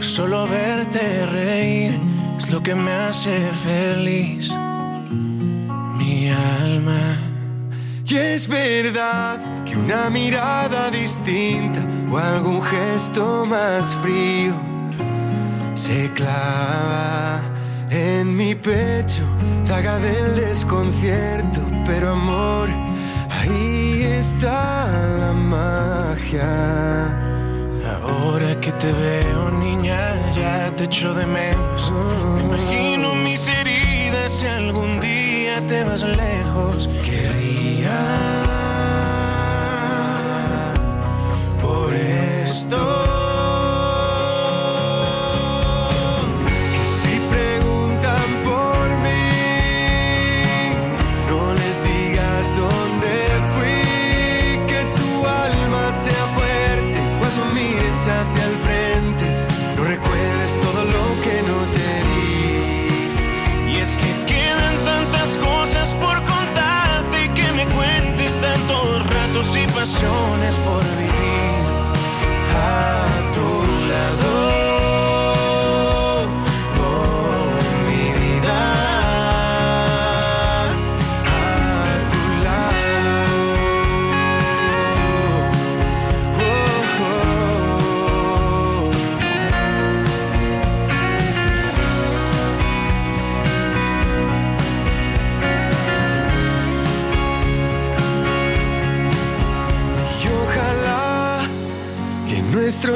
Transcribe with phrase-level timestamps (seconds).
[0.00, 1.98] solo verte reír
[2.38, 4.50] es lo que me hace feliz.
[5.98, 7.16] Mi alma.
[8.08, 11.80] Y es verdad que una mirada distinta
[12.10, 14.54] o algún gesto más frío
[15.74, 17.40] se clava
[17.90, 19.22] en mi pecho,
[19.66, 22.68] daga del desconcierto, pero amor,
[23.30, 24.86] ahí está
[25.18, 27.25] la magia.
[28.08, 31.92] Ahora que te veo, niña, ya te echo de menos.
[32.36, 36.88] Me imagino mis heridas si algún día te vas lejos.
[37.04, 37.98] Querría
[41.60, 43.05] por esto.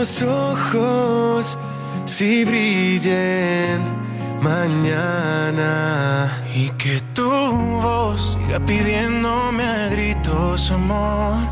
[0.01, 1.59] Nuestros ojos
[2.07, 3.83] sí brillen
[4.41, 6.43] mañana.
[6.55, 11.43] Y que tu voz siga pidiéndome a gritos amor,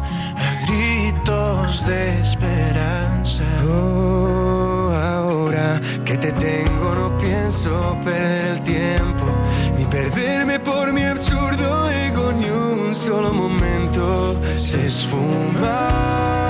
[0.46, 3.44] a gritos de esperanza.
[3.69, 9.26] Oh, ahora que te tengo no pienso perder el tiempo
[9.76, 16.47] ni perderme por mi absurdo ego ni un solo momento se esfuma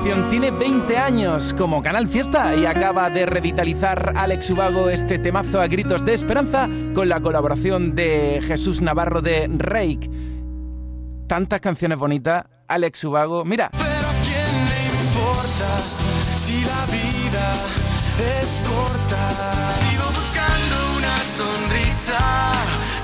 [0.00, 0.28] canción.
[0.28, 5.66] Tiene 20 años como Canal Fiesta y acaba de revitalizar Alex Ubago este temazo a
[5.66, 10.10] gritos de esperanza con la colaboración de Jesús Navarro de Reik.
[11.26, 12.44] Tantas canciones bonitas.
[12.68, 13.44] Alex Ubago.
[13.44, 15.68] Mira, pero a quién le importa
[16.36, 17.52] si la vida
[18.40, 19.72] es corta.
[19.74, 22.52] Sigo buscando una sonrisa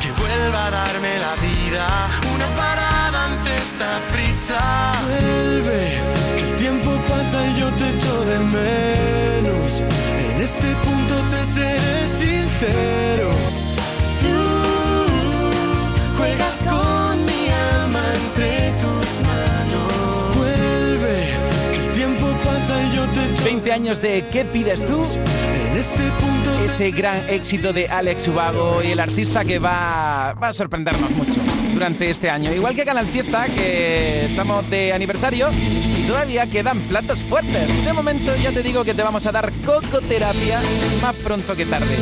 [0.00, 1.86] que vuelva a darme la vida,
[2.34, 4.92] una parada ante esta prisa.
[5.04, 6.15] Vuelve,
[7.26, 9.82] pasa y yo te echo de menos.
[10.30, 13.30] En este punto te seré sincero.
[14.20, 17.48] Tú juegas con mi
[17.82, 20.36] alma entre tus manos.
[20.36, 21.26] Vuelve,
[21.72, 25.04] que el tiempo pasa y yo te echo 20 años de ¿Qué pides tú?
[25.04, 30.48] en este punto Ese gran éxito de Alex Ubago y el artista que va, va
[30.48, 31.40] a sorprendernos mucho
[31.74, 32.52] durante este año.
[32.52, 35.50] Igual que Canal Fiesta, que estamos de aniversario
[36.06, 37.84] todavía quedan platos fuertes.
[37.84, 40.60] De momento ya te digo que te vamos a dar cocoterapia
[41.02, 41.96] más pronto que tarde.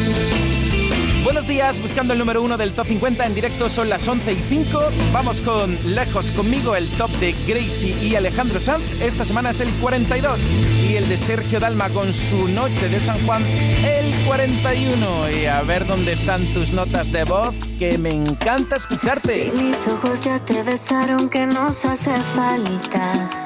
[1.25, 4.43] Buenos días, buscando el número uno del top 50 en directo, son las 11 y
[4.43, 4.79] 5.
[5.11, 8.85] Vamos con Lejos conmigo, el top de Gracie y Alejandro Sanz.
[9.01, 10.41] Esta semana es el 42.
[10.87, 15.31] Y el de Sergio Dalma con su Noche de San Juan, el 41.
[15.31, 19.51] Y a ver dónde están tus notas de voz, que me encanta escucharte.
[19.57, 23.44] mis ojos ya te besaron, que nos hace falta.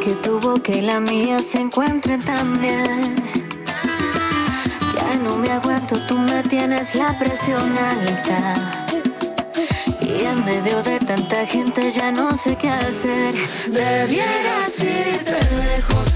[0.00, 3.22] Que tu boca y la mía se encuentren también
[5.22, 8.54] no me aguanto, tú me tienes la presión alta.
[10.00, 13.34] Y en medio de tanta gente ya no sé qué hacer.
[13.68, 16.11] Debieras irte lejos,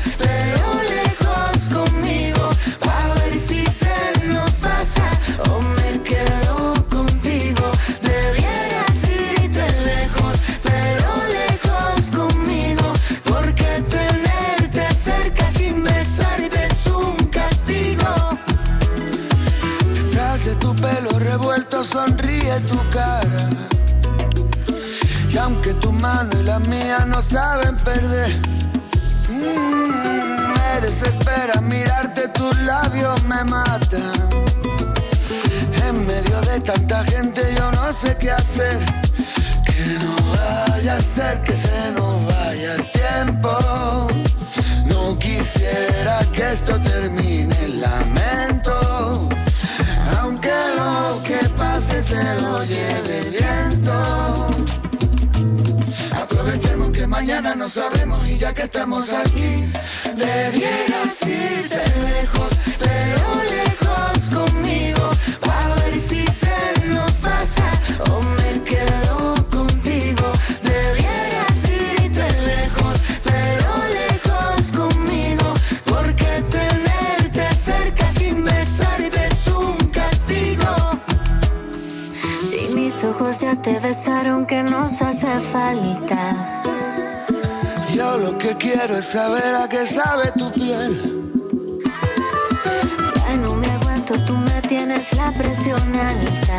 [22.06, 23.48] sonríe tu cara.
[25.28, 28.30] Y aunque tu mano y la mía no saben perder,
[29.28, 34.12] mm, me desespera mirarte, tus labios me matan.
[35.86, 38.78] En medio de tanta gente yo no sé qué hacer.
[39.64, 43.50] Que no vaya a ser que se nos vaya el tiempo.
[44.86, 48.55] No quisiera que esto termine en lamento
[52.06, 53.92] se lo lleve el viento.
[56.12, 59.72] Aprovechemos que mañana no sabemos y ya que estamos aquí,
[60.14, 63.24] debieras irte lejos, pero
[63.56, 64.95] lejos conmigo,
[83.66, 86.62] te besaron que nos hace falta.
[87.92, 90.92] Yo lo que quiero es saber a qué sabe tu piel.
[93.16, 96.58] Ya no me aguanto, tú me tienes la presión alta.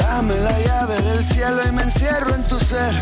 [0.00, 2.94] Dame la llave del cielo y me encierro en tu ser.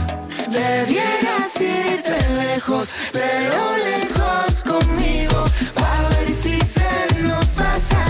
[0.48, 3.56] Debieras irte lejos, pero
[3.88, 5.44] lejos conmigo.
[5.76, 8.04] A ver si se nos pasa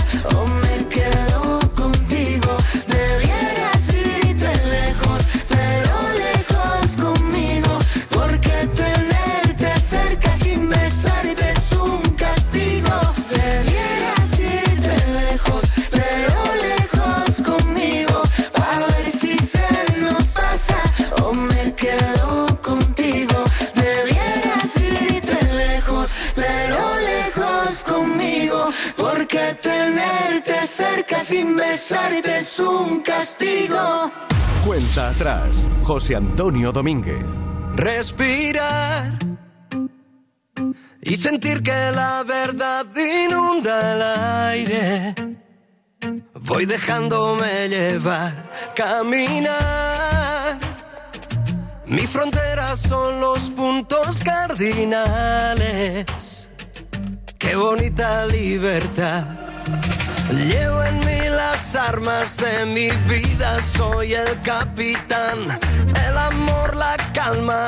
[31.27, 34.09] sin besarte es un castigo.
[34.65, 37.25] Cuenta atrás, José Antonio Domínguez.
[37.75, 39.11] Respirar
[41.01, 44.01] y sentir que la verdad inunda el
[44.53, 45.13] aire.
[46.33, 48.33] Voy dejándome llevar,
[48.73, 50.57] caminar.
[51.85, 56.05] Mi frontera son los puntos cardinales.
[57.37, 59.25] Qué bonita libertad
[60.31, 65.57] Llevo en mí las armas de mi vida, soy el capitán,
[66.07, 67.67] el amor, la calma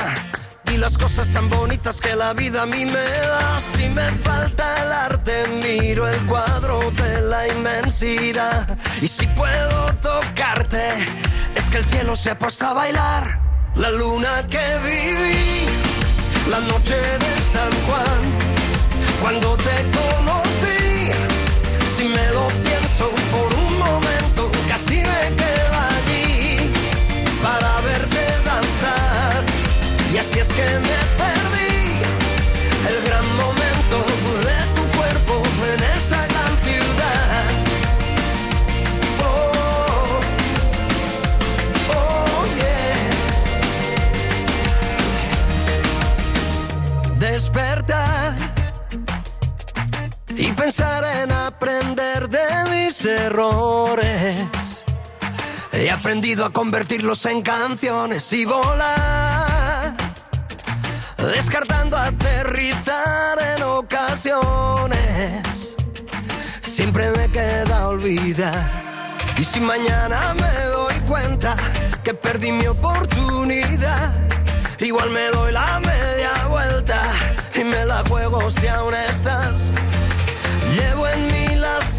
[0.70, 3.62] y las cosas tan bonitas que la vida a mí me da.
[3.62, 8.78] Si me falta el arte, miro el cuadro de la inmensidad.
[9.02, 11.06] Y si puedo tocarte,
[11.56, 13.40] es que el cielo se ha puesto a bailar.
[13.76, 15.66] La luna que viví,
[16.50, 18.22] la noche de San Juan,
[19.22, 20.49] cuando te conocí
[22.10, 26.72] me lo pienso por un momento, casi me quedo allí
[27.44, 29.44] para verte danzar.
[30.14, 32.02] Y así es que me perdí
[32.90, 33.98] el gran momento
[34.48, 35.34] de tu cuerpo
[35.74, 37.46] en esta gran ciudad.
[39.24, 40.20] Oh,
[41.94, 42.40] oh.
[47.20, 48.36] Despertar
[50.36, 51.99] y pensar en aprender
[52.30, 54.86] de mis errores.
[55.72, 59.96] He aprendido a convertirlos en canciones y volar,
[61.18, 64.96] descartando aterrizar en ocasiones.
[66.62, 68.66] Siempre me queda olvidar.
[69.38, 71.56] Y si mañana me doy cuenta
[72.04, 74.14] que perdí mi oportunidad,
[74.80, 77.02] igual me doy la media vuelta
[77.56, 79.74] y me la juego si aún estás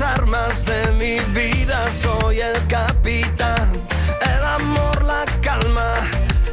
[0.01, 3.69] armas de mi vida, soy el capitán.
[4.21, 5.95] El amor, la calma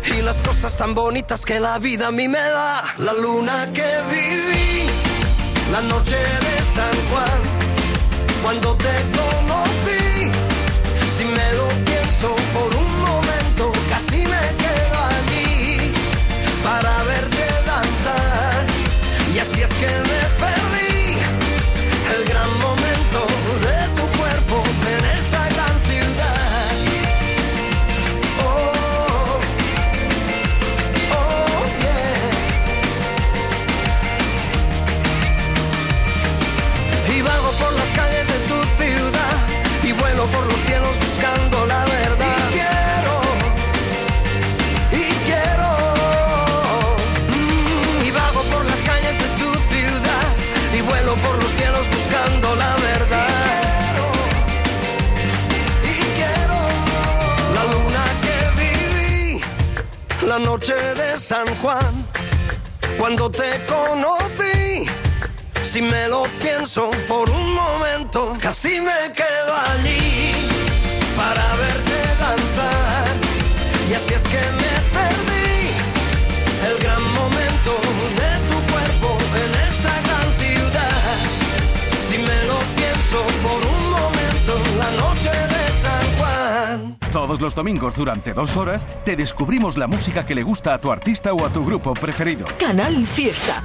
[0.06, 2.84] y las cosas tan bonitas que la vida a mí me da.
[2.98, 4.90] La luna que viví,
[5.72, 7.42] la noche de San Juan,
[8.44, 10.32] cuando te conocí,
[11.16, 15.94] si me lo pienso por un momento, casi me quedo allí
[16.64, 18.66] para verte danzar.
[19.34, 20.57] Y así es que me
[61.28, 62.08] San Juan,
[62.98, 64.86] cuando te conocí.
[65.62, 70.48] Si me lo pienso por un momento, casi me quedo allí
[71.18, 73.16] para verte danzar.
[73.90, 74.67] Y así es que me
[87.38, 90.92] Todos los domingos durante dos horas te descubrimos la música que le gusta a tu
[90.92, 92.48] artista o a tu grupo preferido.
[92.58, 93.62] Canal Fiesta.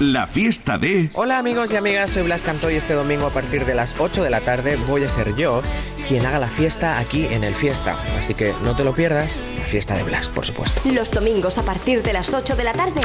[0.00, 1.08] La fiesta de...
[1.14, 4.24] Hola amigos y amigas, soy Blas Cantó y este domingo a partir de las 8
[4.24, 5.62] de la tarde voy a ser yo
[6.08, 7.96] quien haga la fiesta aquí en el Fiesta.
[8.18, 10.80] Así que no te lo pierdas, la fiesta de Blas, por supuesto.
[10.92, 13.02] Los domingos a partir de las 8 de la tarde.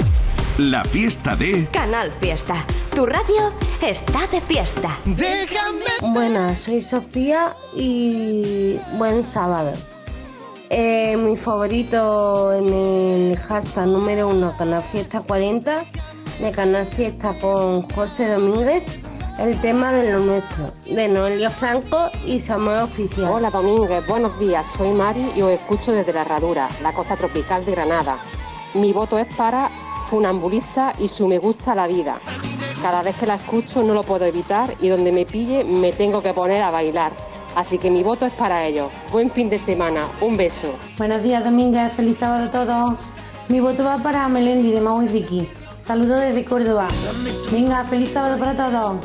[0.58, 1.68] La fiesta de...
[1.68, 2.66] Canal Fiesta.
[2.96, 3.54] Tu radio
[3.84, 4.98] está de fiesta.
[5.06, 5.86] Déjame.
[6.02, 9.74] Buenas, soy Sofía y buen sábado.
[10.74, 15.84] Eh, mi favorito en el hashtag número uno, Canal Fiesta 40,
[16.40, 18.82] de Canal Fiesta con José Domínguez,
[19.38, 23.30] el tema de lo nuestro, de Noelia Franco y Samuel Oficial.
[23.30, 24.66] Hola Domínguez, buenos días.
[24.66, 28.20] Soy Mari y os escucho desde la Herradura, la costa tropical de Granada.
[28.74, 29.70] Mi voto es para
[30.10, 32.18] Funambulista y su Me gusta la vida.
[32.82, 36.22] Cada vez que la escucho no lo puedo evitar y donde me pille me tengo
[36.22, 37.12] que poner a bailar.
[37.56, 38.92] Así que mi voto es para ellos.
[39.12, 40.08] Buen fin de semana.
[40.22, 40.74] Un beso.
[40.98, 41.92] Buenos días, Domínguez.
[41.94, 43.00] Feliz sábado a todos.
[43.50, 45.50] Mi voto va para Melendi de Mau y Ricky.
[45.78, 46.88] Saludos desde Córdoba.
[47.52, 49.02] Venga, feliz sábado para todos.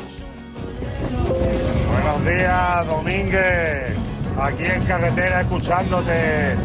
[1.91, 3.91] Buenos días, Domínguez.
[4.39, 6.55] Aquí en carretera escuchándote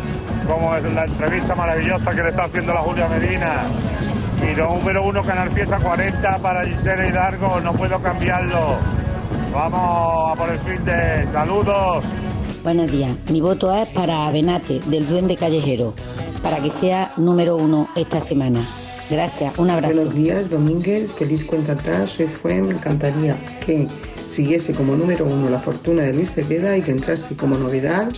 [0.47, 3.63] como es la entrevista maravillosa que le está haciendo la Julia Medina.
[4.43, 7.61] Y número uno, Canal Fiesta 40 para Gisela Hidalgo.
[7.61, 8.77] No puedo cambiarlo.
[9.53, 12.05] Vamos a por el fin de saludos.
[12.63, 13.15] Buenos días.
[13.31, 15.95] Mi voto es para Benate, del Duende Callejero,
[16.43, 18.67] para que sea número uno esta semana.
[19.11, 19.95] Gracias, un abrazo.
[19.95, 21.13] Buenos días, Domínguez.
[21.13, 22.13] Feliz cuenta atrás.
[22.13, 22.63] Soy Fue.
[22.63, 23.89] Me encantaría que
[24.29, 28.09] siguiese como número uno la fortuna de Luis Cepeda y que entrase como novedad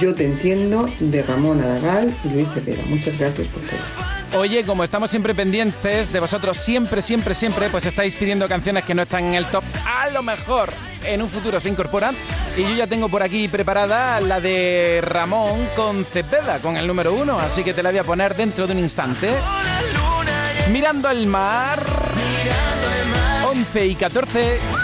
[0.00, 2.82] Yo te entiendo de Ramón Adagal y Luis Cepeda.
[2.88, 4.19] Muchas gracias por todo.
[4.36, 8.94] Oye, como estamos siempre pendientes de vosotros, siempre, siempre, siempre, pues estáis pidiendo canciones que
[8.94, 9.64] no están en el top.
[9.84, 10.70] A lo mejor
[11.04, 12.14] en un futuro se incorporan.
[12.56, 17.12] Y yo ya tengo por aquí preparada la de Ramón con Cepeda, con el número
[17.12, 17.38] uno.
[17.38, 19.30] Así que te la voy a poner dentro de un instante.
[20.70, 21.84] Mirando al mar.
[23.46, 24.79] 11 y 14.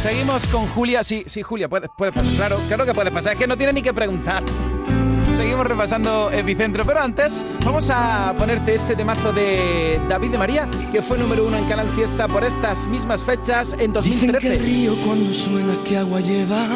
[0.00, 1.04] Seguimos con Julia.
[1.04, 2.34] Sí, sí, Julia, puede, pasar.
[2.34, 3.34] Claro, claro que puede pasar.
[3.34, 4.42] Es que no tiene ni que preguntar.
[5.40, 11.00] Seguimos repasando Epicentro, pero antes vamos a ponerte este temazo de David de María, que
[11.00, 14.38] fue número uno en Canal Fiesta por estas mismas fechas en Dicen 2013.
[14.40, 16.66] que el río cuando suena que agua lleva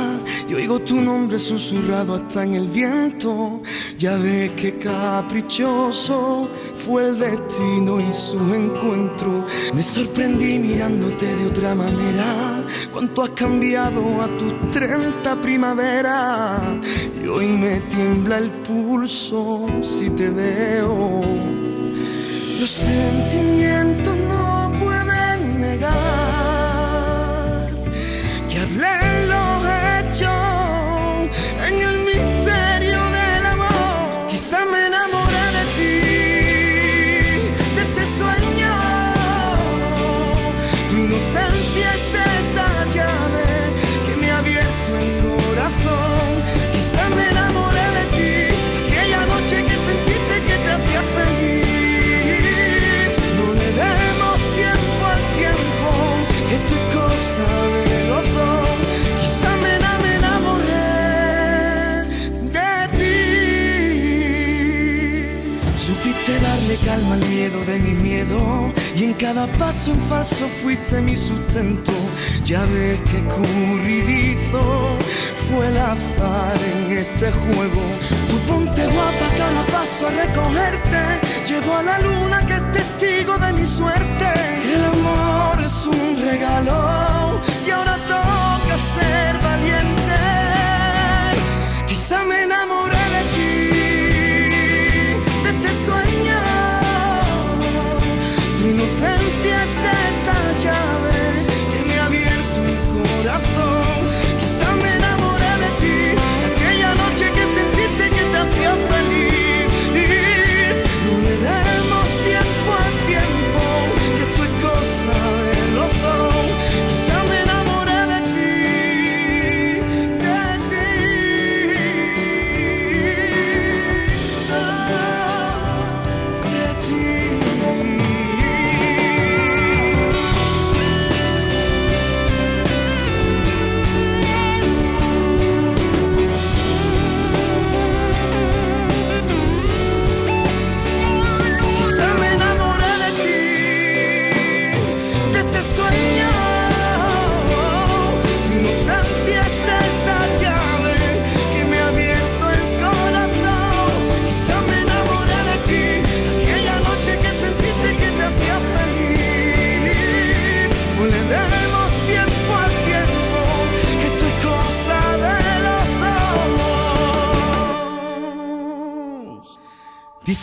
[0.48, 3.60] y oigo tu nombre susurrado hasta en el viento.
[3.98, 9.46] Ya ves que caprichoso fue el destino y su encuentro.
[9.74, 12.64] Me sorprendí mirándote de otra manera.
[12.92, 16.80] Cuánto has cambiado a tus 30 primavera.
[17.22, 21.20] Y hoy me tiembla el pulso si te veo.
[22.60, 24.13] Los sentimientos
[68.96, 71.92] y en cada paso en falso fuiste mi sustento.
[72.44, 74.96] Ya ves que curridizo
[75.48, 77.82] fue el azar en este juego.
[78.30, 81.00] Tú ponte guapa cada paso a recogerte.
[81.46, 84.26] Llevo a la luna que es testigo de mi suerte.
[84.74, 87.23] El amor es un regalo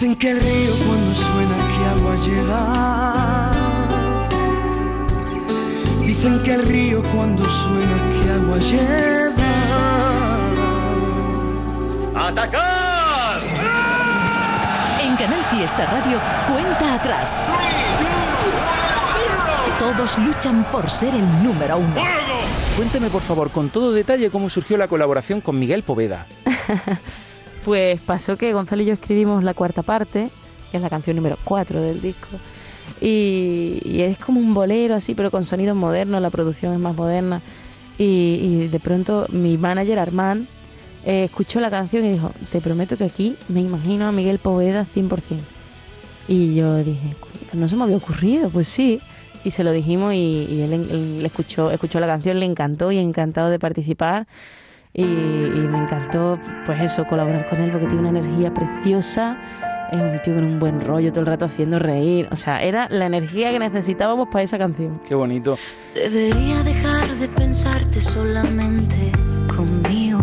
[0.01, 3.51] Dicen que el río cuando suena que agua lleva.
[6.03, 9.43] Dicen que el río cuando suena que agua lleva.
[12.15, 13.37] ¡Atacar!
[15.03, 17.39] En Canal Fiesta Radio, cuenta atrás.
[19.77, 22.01] Todos luchan por ser el número uno.
[22.75, 26.25] Cuénteme, por favor, con todo detalle cómo surgió la colaboración con Miguel Poveda.
[27.65, 30.29] Pues pasó que Gonzalo y yo escribimos la cuarta parte,
[30.71, 32.27] que es la canción número 4 del disco.
[32.99, 37.41] Y, es como un bolero así, pero con sonidos modernos, la producción es más moderna.
[37.97, 40.47] Y, de pronto mi manager Armand
[41.05, 44.85] eh, escuchó la canción y dijo, te prometo que aquí me imagino a Miguel Poveda
[44.95, 45.19] 100%.
[46.27, 47.15] Y yo dije,
[47.53, 48.99] no se me había ocurrido, pues sí.
[49.43, 52.97] Y se lo dijimos y, y él, él escuchó, escuchó la canción, le encantó y
[52.97, 54.27] encantado de participar.
[54.93, 59.37] Y, y me encantó, pues eso, colaborar con él porque tiene una energía preciosa.
[59.91, 62.27] Es un tío con un buen rollo todo el rato haciendo reír.
[62.31, 64.99] O sea, era la energía que necesitábamos para esa canción.
[65.07, 65.57] Qué bonito.
[65.93, 69.11] Debería dejar de pensarte solamente
[69.53, 70.19] conmigo.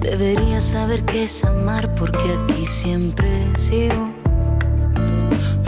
[0.00, 4.08] Debería saber qué es amar porque aquí siempre sigo.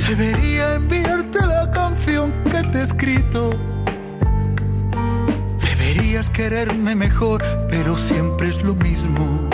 [0.09, 3.50] Debería enviarte la canción que te he escrito.
[6.14, 9.48] Deberías quererme mejor, pero siempre es lo mismo.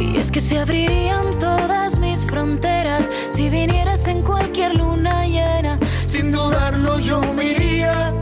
[0.00, 5.78] Y es que se abrirían todas mis fronteras si vinieras en cualquier luna llena.
[6.06, 8.12] Sin dudarlo yo me iría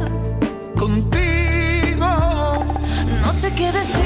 [0.77, 2.07] contigo.
[3.25, 4.06] No sé qué decirte,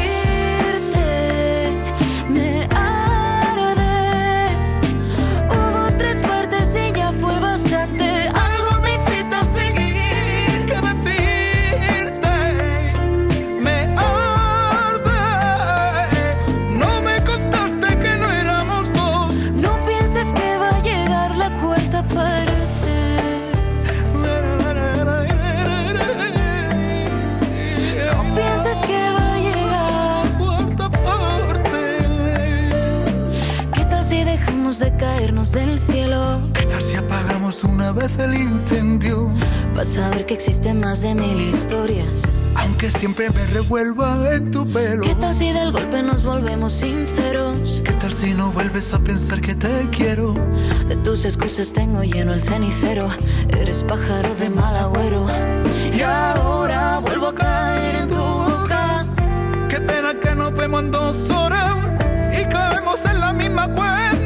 [34.81, 36.41] de caernos del cielo?
[36.55, 39.29] ¿Qué tal si apagamos una vez el incendio?
[39.75, 42.23] Vas a ver que existen más de mil historias.
[42.63, 45.03] Aunque siempre me revuelva en tu pelo.
[45.03, 47.81] ¿Qué tal si del golpe nos volvemos sinceros?
[47.85, 50.35] ¿Qué tal si no vuelves a pensar que te quiero?
[50.89, 53.09] De tus excusas tengo lleno el cenicero.
[53.49, 55.27] Eres pájaro de mal agüero.
[55.93, 59.07] Y ahora vuelvo a caer en tu boca.
[59.69, 61.77] Qué pena que nos vemos en dos horas
[62.39, 64.20] y caemos en la misma cuenta.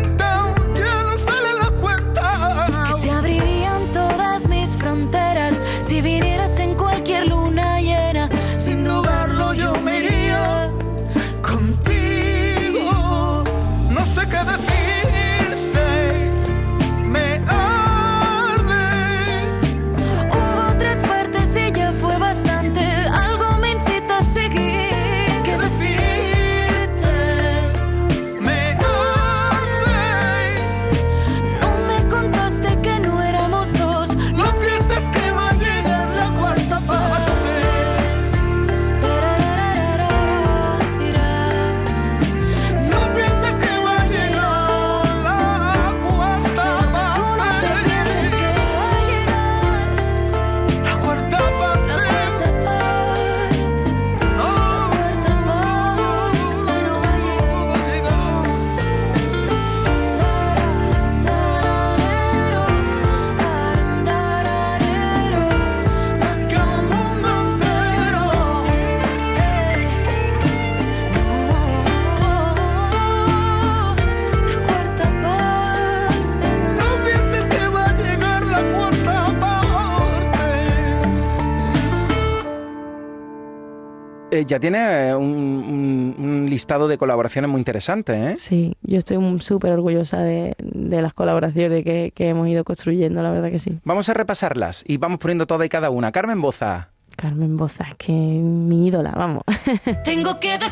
[84.34, 88.36] Eh, ya tiene eh, un, un- un listado de colaboraciones muy interesante, ¿eh?
[88.36, 93.22] Sí, yo estoy un- súper orgullosa de, de las colaboraciones que, que hemos ido construyendo,
[93.22, 93.78] la verdad que sí.
[93.84, 96.10] Vamos a repasarlas y vamos poniendo toda y cada una.
[96.10, 96.88] Carmen Boza.
[97.16, 99.44] Carmen Boza, que mi ídola, vamos.
[100.04, 100.70] Tengo que decir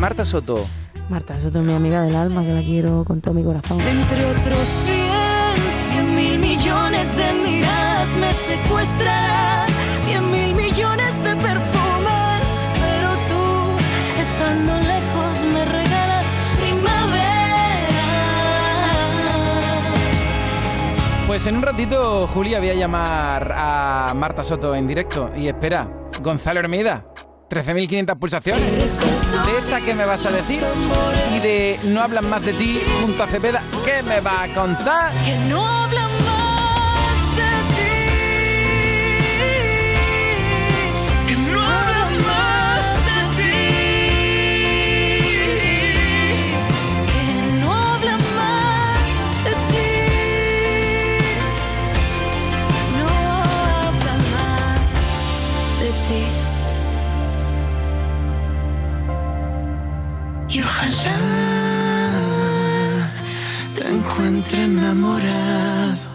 [0.00, 0.64] Marta Soto.
[1.10, 3.78] Marta, eso es mi amiga del alma, que la quiero con todo mi corazón.
[3.82, 5.54] Entre otros cien,
[5.92, 9.68] cien mil millones de miradas me secuestrarán,
[10.06, 13.76] cien mil millones de perfumes, pero tú,
[14.18, 17.26] estando lejos, me regalas primavera.
[21.26, 25.30] Pues en un ratito Julia voy a llamar a Marta Soto en directo.
[25.36, 25.86] Y espera,
[26.22, 27.04] Gonzalo Hermida,
[27.50, 29.00] 13.500 pulsaciones.
[29.00, 30.62] De esta que me vas a decir
[31.34, 35.12] y de No hablan más de ti junto a Cepeda, ¿qué me va a contar?
[35.24, 37.96] Que no hablan más de ti,
[41.26, 43.52] que no hablan más de ti,
[47.12, 47.24] que
[47.60, 48.98] no hablan más
[49.44, 49.90] de ti,
[52.96, 53.08] no
[53.88, 54.80] hablan más
[55.80, 56.49] de ti.
[60.80, 61.16] Ojalá
[63.76, 66.10] te encuentre enamorado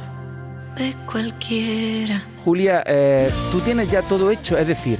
[0.77, 2.23] de cualquiera.
[2.43, 4.57] Julia, eh, ¿tú tienes ya todo hecho?
[4.57, 4.99] Es decir,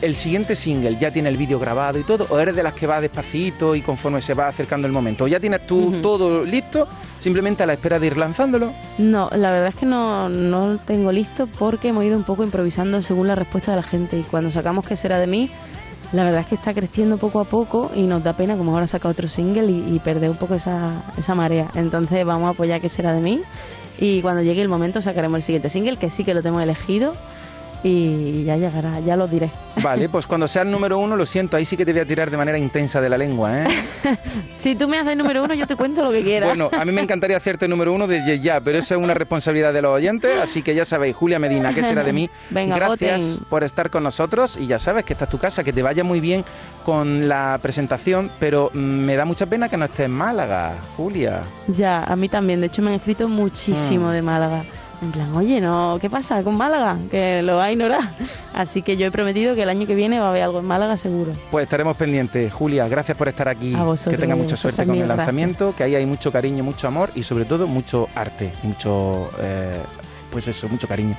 [0.00, 2.26] ¿el siguiente single ya tiene el vídeo grabado y todo?
[2.30, 5.24] ¿O eres de las que va despacito y conforme se va acercando el momento?
[5.24, 8.72] ¿O ya tienes tú todo listo, simplemente a la espera de ir lanzándolo?
[8.98, 12.42] No, la verdad es que no, no lo tengo listo porque hemos ido un poco
[12.44, 15.50] improvisando según la respuesta de la gente y cuando sacamos que será de mí,
[16.12, 18.86] la verdad es que está creciendo poco a poco y nos da pena como ahora
[18.86, 21.68] saca otro single y, perder un poco esa, esa marea.
[21.74, 23.42] Entonces vamos a apoyar que será de mí
[23.98, 27.12] y cuando llegue el momento sacaremos el siguiente single que sí que lo tengo elegido
[27.82, 29.50] y ya llegará, ya lo diré.
[29.82, 32.04] Vale, pues cuando sea el número uno, lo siento, ahí sí que te voy a
[32.04, 33.66] tirar de manera intensa de la lengua, ¿eh?
[34.58, 36.48] Si tú me haces número uno yo te cuento lo que quieras.
[36.50, 39.72] Bueno, a mí me encantaría hacerte número uno desde ya, pero eso es una responsabilidad
[39.72, 42.28] de los oyentes, así que ya sabéis, Julia Medina, ¿qué será de mí?
[42.50, 43.46] Venga, Gracias voten.
[43.48, 46.04] por estar con nosotros y ya sabes que esta es tu casa, que te vaya
[46.04, 46.44] muy bien
[46.84, 51.40] con la presentación, pero mm, me da mucha pena que no estés en Málaga, Julia.
[51.68, 52.60] Ya, a mí también.
[52.60, 54.12] De hecho, me han escrito muchísimo Mm.
[54.12, 54.62] de Málaga.
[55.02, 56.98] En plan, oye, no, ¿qué pasa con Málaga?
[57.10, 58.10] Que lo va a ignorar.
[58.52, 60.66] Así que yo he prometido que el año que viene va a haber algo en
[60.66, 61.32] Málaga seguro.
[61.50, 62.52] Pues estaremos pendientes.
[62.52, 63.74] Julia, gracias por estar aquí.
[63.74, 65.16] A vosotros, que tenga mucha suerte con el gracias.
[65.16, 69.80] lanzamiento, que ahí hay mucho cariño, mucho amor y sobre todo mucho arte, mucho, eh,
[70.30, 71.16] pues eso, mucho cariño.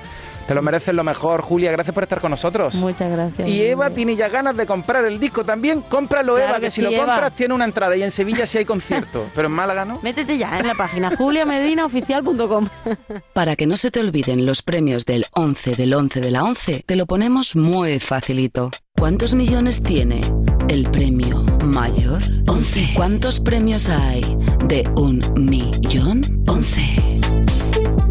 [0.48, 1.72] Te lo mereces lo mejor, Julia.
[1.72, 2.76] Gracias por estar con nosotros.
[2.76, 3.48] Muchas gracias.
[3.48, 5.82] Y Eva tiene ya ganas de comprar el disco también.
[5.82, 7.06] Cómpralo, Claro Eva, que que, si sí, lo Eva.
[7.06, 7.96] compras tiene una entrada.
[7.96, 10.00] Y en Sevilla sí hay concierto, pero en Málaga no.
[10.02, 12.68] Métete ya en la página juliamedinaoficial.com.
[13.34, 16.84] Para que no se te olviden los premios del 11 del 11 de la 11,
[16.86, 18.72] te lo ponemos muy facilito.
[18.98, 20.22] ¿Cuántos millones tiene
[20.68, 22.22] el premio mayor?
[22.48, 22.90] 11.
[22.96, 24.22] ¿Cuántos premios hay
[24.66, 26.41] de un millón?
[26.52, 26.82] 11.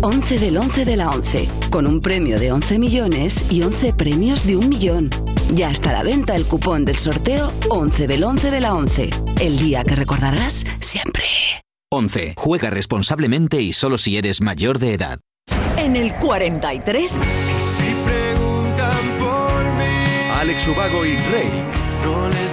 [0.01, 4.47] 11 del 11 de la 11, con un premio de 11 millones y 11 premios
[4.47, 5.11] de un millón.
[5.53, 9.11] Ya está a la venta el cupón del sorteo 11 del 11 de la 11,
[9.43, 11.25] el día que recordarás siempre.
[11.93, 12.33] 11.
[12.39, 15.21] Juega responsablemente y solo si eres mayor de edad.
[15.77, 17.11] En el 43.
[17.11, 17.19] Si
[18.07, 21.51] preguntan por mí, Alex Ubago y Rey.
[22.05, 22.50] no les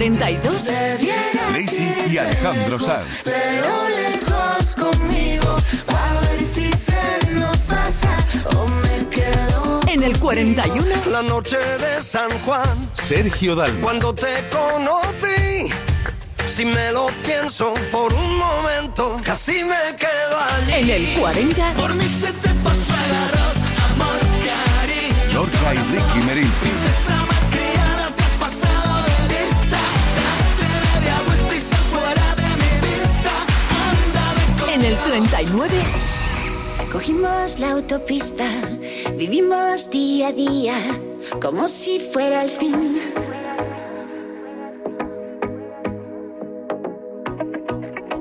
[0.00, 0.64] 42.
[1.52, 3.20] Lazy y Alejandro Sanz.
[3.22, 5.58] pero lejos conmigo,
[5.88, 8.16] a ver si se nos pasa
[8.56, 9.80] o me quedo.
[9.88, 10.86] En el 41.
[11.10, 13.78] La noche de San Juan, Sergio Dalma.
[13.82, 15.70] cuando te conocí,
[16.46, 20.72] si me lo pienso por un momento, casi me quedo allí.
[20.80, 21.74] En el 40.
[21.74, 23.56] Por mí se te pasó el arroz,
[23.92, 25.34] amor, cariño.
[25.34, 26.50] Lorca y Ricky Meril.
[34.80, 35.74] En el 39.
[36.90, 38.46] Cogimos la autopista,
[39.14, 40.74] vivimos día a día,
[41.38, 42.98] como si fuera el fin.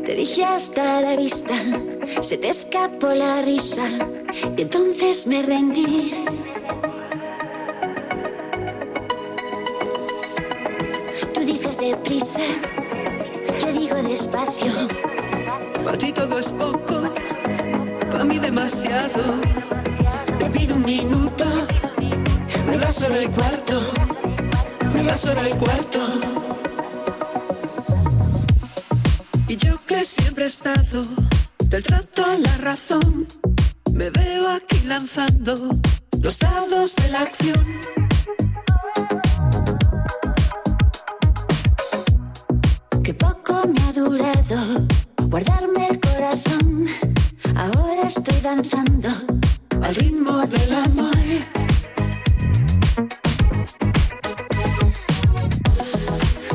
[0.04, 1.56] Te dije hasta la vista,
[2.20, 3.88] se te escapó la risa,
[4.58, 6.14] y entonces me rendí.
[11.80, 12.42] deprisa,
[13.60, 15.09] yo digo despacio.
[15.84, 17.14] Para ti todo es poco,
[18.10, 19.22] para mí demasiado.
[20.40, 21.46] Te pido un minuto,
[22.66, 23.80] Me das hora y cuarto,
[24.94, 26.00] me das hora y cuarto.
[29.48, 31.06] Y yo que siempre he estado
[31.66, 33.28] del trato a la razón,
[33.92, 35.78] me veo aquí lanzando
[36.22, 37.66] los dados de la acción.
[43.10, 44.86] que poco me ha durado
[45.30, 46.88] guardarme el corazón.
[47.56, 49.10] Ahora estoy danzando
[49.82, 51.16] al ritmo del amor.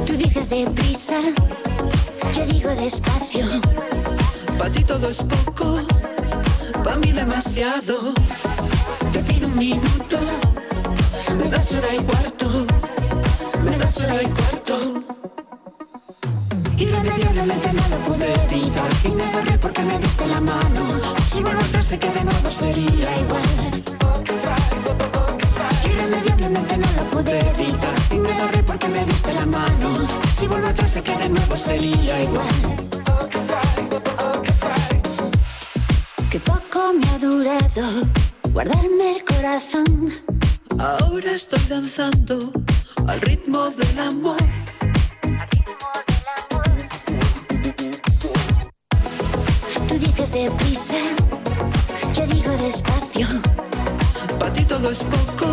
[0.04, 1.20] Tú dices deprisa,
[2.34, 3.46] yo digo despacio.
[4.58, 5.78] Para ti todo es poco,
[6.82, 8.12] para mí demasiado.
[9.12, 10.18] Te pido un minuto,
[11.38, 12.66] me das hora y cuarto,
[13.64, 14.53] me das hora y cuarto.
[16.84, 20.82] Irremediablemente no lo pude evitar y me agarré porque me diste la mano.
[21.26, 23.82] Si vuelvo atrás sé que de nuevo sería igual.
[25.90, 29.88] Irremediablemente no lo pude evitar y me agarré porque me diste la mano.
[30.34, 32.54] Si vuelvo atrás sé que de nuevo sería igual.
[36.30, 37.84] Que poco me ha durado
[38.52, 40.12] guardarme el corazón.
[40.78, 42.52] Ahora estoy danzando
[43.06, 44.63] al ritmo del amor.
[50.34, 50.96] Deprisa,
[52.12, 53.28] yo digo despacio.
[54.38, 55.46] Para ti todo es poco,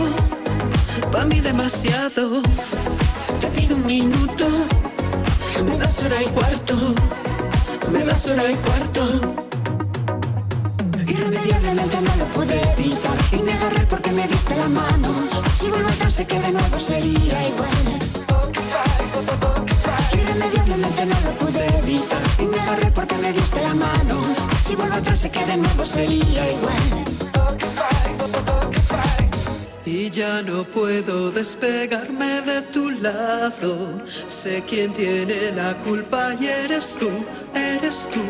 [1.11, 2.41] para mí demasiado.
[3.39, 4.45] Te pido un minuto,
[5.65, 6.75] me das hora y cuarto,
[7.91, 9.01] me das hora y cuarto.
[11.07, 15.09] Irremediablemente no lo pude evitar y me agarré porque me diste la mano.
[15.55, 18.20] Si vuelvo atrás sé que de nuevo sería igual.
[20.31, 24.21] Irremediablemente no lo pude evitar y me agarré porque me diste la mano.
[24.61, 26.83] Si vuelvo atrás sé que de nuevo sería igual.
[29.85, 34.01] Y ya no puedo despegarme de tu lado.
[34.27, 37.09] Sé quién tiene la culpa y eres tú,
[37.53, 38.23] eres tú.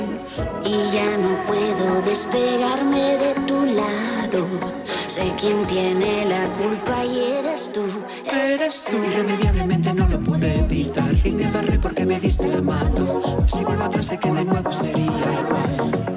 [0.68, 4.81] Y ya no puedo despegarme de tu lado.
[5.12, 7.84] Sé quién tiene la culpa y eres tú,
[8.32, 8.96] eres tú.
[8.96, 13.20] Irremediablemente no lo pude evitar y me agarré porque me diste la mano.
[13.46, 16.08] Si vuelvo atrás sé que de nuevo sería igual.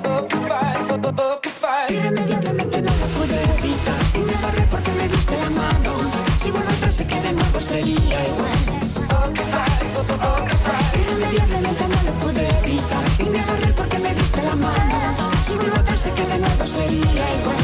[1.89, 5.93] Irremediablemente no lo pude evitar y me agarré porque me diste la mano.
[6.39, 8.61] Si vuelvo atrás sé que de nuevo sería igual.
[10.95, 15.33] Irremediablemente no lo pude evitar y me agarré porque me diste la mano.
[15.43, 17.64] Si vuelvo atrás sé que de nuevo sería igual.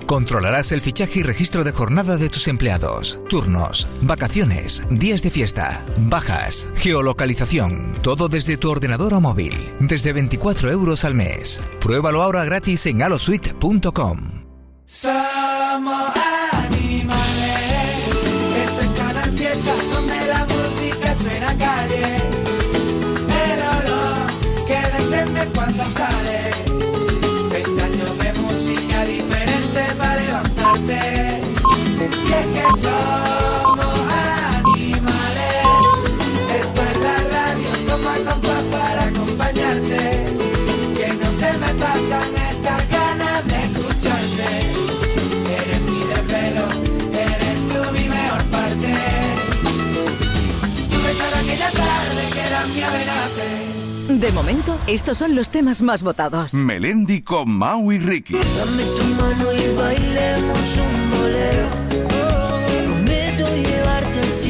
[0.11, 5.85] Controlarás el fichaje y registro de jornada de tus empleados, turnos, vacaciones, días de fiesta,
[5.99, 11.61] bajas, geolocalización, todo desde tu ordenador o móvil, desde 24 euros al mes.
[11.79, 14.17] Pruébalo ahora gratis en halosuite.com.
[14.83, 16.11] Somos
[16.51, 17.50] animales.
[54.21, 56.53] De momento, estos son los temas más votados.
[56.53, 58.33] Melendi con Mau y Ricky.
[58.33, 61.80] Dame tu mano y bailemos un bolero.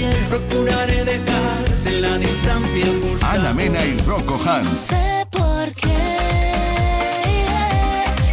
[0.02, 0.16] Cielo.
[0.30, 4.80] Procuraré dejarte la distancia por Ana Mena y Rocco Hans.
[4.80, 5.90] sé por qué.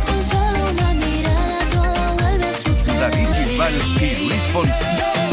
[0.06, 3.00] Con solo una mirada todo vuelve a suceder.
[3.00, 5.27] David Bisbal y Luis Fonsi.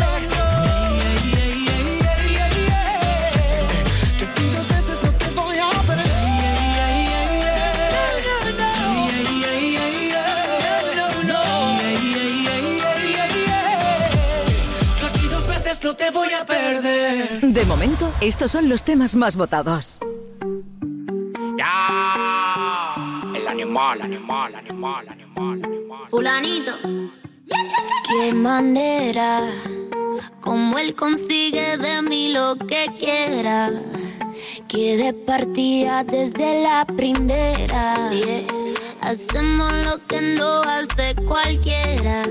[16.06, 17.42] Te voy a perder.
[17.42, 20.00] De momento, estos son los temas más votados.
[21.58, 25.62] Ya, el animal, animal, animal, animal.
[26.10, 26.74] Fulanito.
[28.08, 29.48] Qué manera,
[30.42, 33.72] como él consigue de mí lo que quiera.
[34.68, 37.96] Que de partida desde la primera.
[37.96, 38.74] Así es.
[39.02, 42.28] Hacemos lo que no hace cualquiera.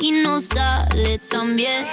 [0.00, 1.84] Y no sale tan bien.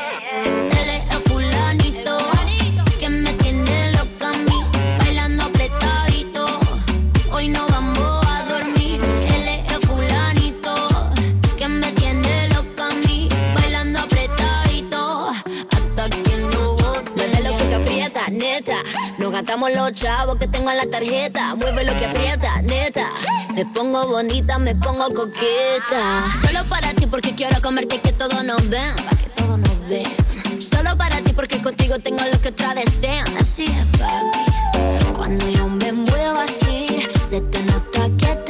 [19.35, 21.55] Gastamos los chavos que tengo en la tarjeta.
[21.55, 23.09] Mueve lo que aprieta, neta.
[23.53, 26.23] Me pongo bonita, me pongo coqueta.
[26.41, 28.95] Solo para ti porque quiero comerte que todos nos ven.
[29.19, 30.61] Que todos nos ven.
[30.61, 33.27] Solo para ti porque contigo tengo lo que otras desean.
[33.37, 35.13] Así es, papi.
[35.17, 36.87] Cuando yo me muevo así,
[37.29, 38.44] se te nota que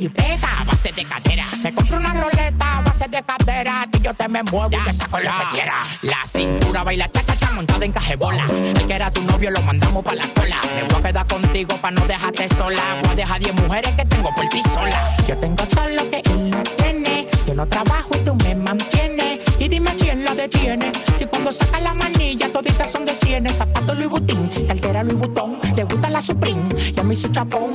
[0.00, 1.44] jipeta a base de cadera.
[1.62, 3.86] Me compré una roleta a base de cadera.
[3.92, 5.74] Que yo te me muevo y te saco lo que quiera.
[6.02, 8.46] La cintura baila cha cha cha montada en cajebola.
[8.48, 10.58] El que era tu novio lo mandamos pa' la cola.
[10.74, 12.82] Me voy a quedar contigo pa' no dejarte sola.
[13.02, 15.16] Voy a dejar 10 mujeres que tengo por ti sola.
[15.28, 17.28] Yo tengo todo lo que él no tiene.
[17.46, 19.40] Yo no trabajo y tú me mantienes.
[19.58, 20.92] Y dime quién la detiene.
[21.12, 23.56] Si cuando saca la manilla toditas son de cienes.
[23.58, 25.60] Zapato Louis Vuitton, cartera Louis Vuitton.
[25.76, 26.62] Te gusta la Supreme
[26.96, 27.74] y a mí su chapón.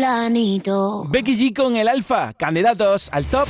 [0.00, 1.04] Fulanito.
[1.10, 3.46] Becky G con el Alfa, candidatos al top.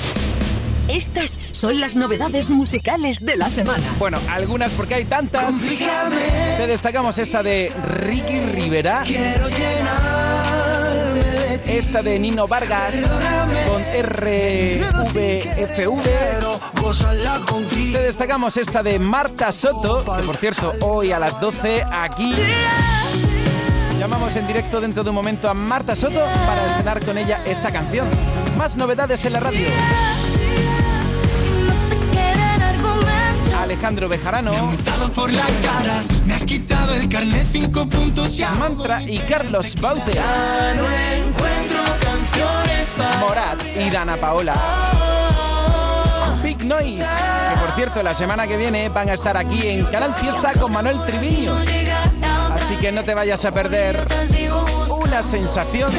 [0.88, 3.84] Estas son las novedades musicales de la semana.
[4.00, 5.54] Bueno, algunas porque hay tantas.
[5.60, 9.04] Te destacamos esta de Ricky Rivera.
[11.68, 12.96] Esta de Nino Vargas
[13.68, 15.12] con RVFV.
[17.92, 22.34] Te destacamos esta de Marta Soto, que por cierto, hoy a las 12 aquí.
[24.00, 27.70] Llamamos en directo dentro de un momento a Marta Soto para estrenar con ella esta
[27.70, 28.08] canción.
[28.56, 29.68] Más novedades en la radio.
[33.60, 34.52] Alejandro Bejarano.
[35.14, 40.14] por la cara, me has quitado el carnet cinco puntos y Mantra y Carlos Baute.
[40.14, 44.54] no encuentro canciones Morat y Dana Paola.
[46.42, 50.14] Big Noise, que por cierto la semana que viene van a estar aquí en Canal
[50.14, 51.54] Fiesta con Manuel Triviño.
[52.70, 54.06] Así que no te vayas a perder
[54.88, 55.90] una sensación.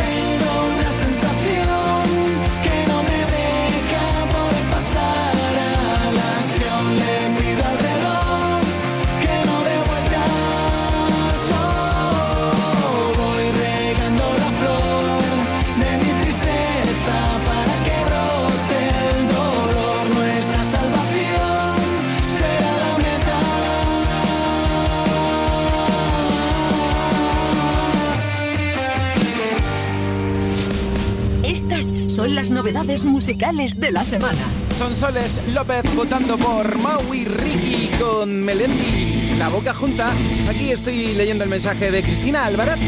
[32.31, 34.39] Las novedades musicales de la semana.
[34.77, 39.35] Son Soles López votando por Maui Ricky con Melendi.
[39.37, 40.11] La boca junta.
[40.49, 42.79] Aquí estoy leyendo el mensaje de Cristina Álvarez,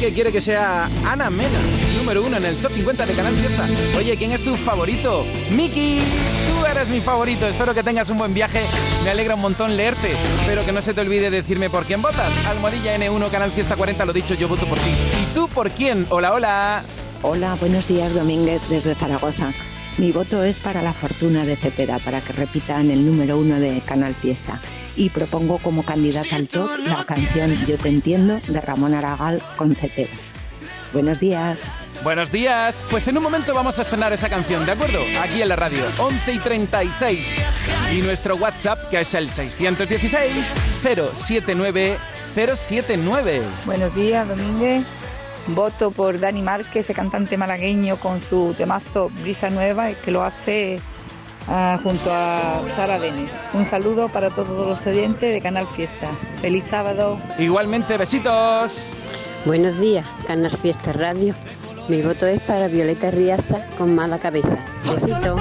[0.00, 1.60] que quiere que sea Ana Mena,
[1.96, 3.68] número uno en el top 50 de Canal Fiesta.
[3.96, 5.24] Oye, ¿quién es tu favorito?
[5.52, 6.00] Miki,
[6.48, 7.46] tú eres mi favorito.
[7.46, 8.66] Espero que tengas un buen viaje.
[9.04, 10.16] Me alegra un montón leerte.
[10.44, 12.32] Pero que no se te olvide decirme por quién votas.
[12.46, 14.90] Almohadilla N1, Canal Fiesta 40, lo dicho, yo voto por ti.
[14.90, 16.04] ¿Y tú por quién?
[16.10, 16.82] Hola, hola.
[17.22, 19.52] Hola, buenos días Domínguez desde Zaragoza.
[19.96, 23.58] Mi voto es para la fortuna de Cepeda, para que repita en el número uno
[23.58, 24.60] de Canal Fiesta.
[24.94, 29.74] Y propongo como candidata al top la canción Yo te entiendo de Ramón Aragal con
[29.74, 30.14] Cepeda.
[30.92, 31.58] Buenos días.
[32.04, 32.84] Buenos días.
[32.88, 35.00] Pues en un momento vamos a estrenar esa canción, ¿de acuerdo?
[35.20, 37.34] Aquí en la radio, 11 y 36.
[37.92, 40.54] Y nuestro WhatsApp, que es el 616
[41.12, 41.98] 079
[42.32, 43.42] 079.
[43.66, 44.84] Buenos días, Domínguez.
[45.48, 50.80] Voto por Dani Márquez, ese cantante malagueño con su temazo Brisa Nueva, que lo hace
[51.48, 53.30] ah, junto a Sara Denis.
[53.54, 56.10] Un saludo para todos los oyentes de Canal Fiesta.
[56.40, 57.18] Feliz sábado.
[57.38, 58.92] Igualmente, besitos.
[59.44, 61.34] Buenos días, Canal Fiesta Radio.
[61.88, 64.58] Mi voto es para Violeta Riaza con mala cabeza.
[64.92, 65.36] Besito.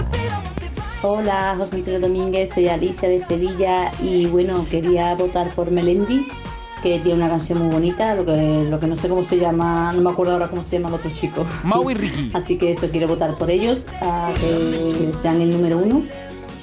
[1.04, 6.26] Hola, José Antonio Domínguez, soy Alicia de Sevilla y bueno, quería votar por Melendi,
[6.82, 9.92] que tiene una canción muy bonita, lo que, lo que no sé cómo se llama,
[9.94, 11.46] no me acuerdo ahora cómo se llama el otro chico.
[11.64, 12.32] Mau y Ricky.
[12.34, 16.04] Así que eso, quiero votar por ellos, a que sean el número uno.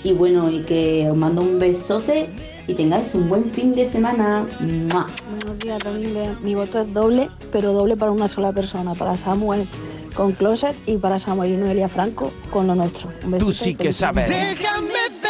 [0.03, 2.29] Y bueno, y que os mando un besote
[2.67, 4.47] y tengáis un buen fin de semana.
[4.61, 5.07] ¡Mua!
[5.41, 6.41] Buenos días, Domínguez.
[6.43, 9.67] Mi voto es doble, pero doble para una sola persona, para Samuel
[10.15, 13.11] con Closet y para Samuel y Noelia Franco con lo nuestro.
[13.25, 14.31] Un Tú sí que sabes.
[14.31, 15.24] semana.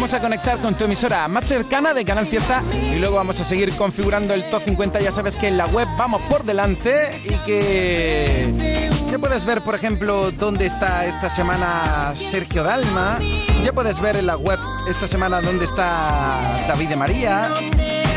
[0.00, 3.44] Vamos a conectar con tu emisora más cercana de Canal Fiesta y luego vamos a
[3.44, 4.98] seguir configurando el top 50.
[4.98, 9.74] Ya sabes que en la web vamos por delante y que ya puedes ver, por
[9.74, 13.18] ejemplo, dónde está esta semana Sergio Dalma.
[13.62, 17.50] Ya puedes ver en la web esta semana dónde está David de María,